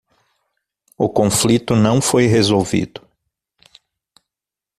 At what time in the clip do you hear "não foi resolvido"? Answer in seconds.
1.75-3.07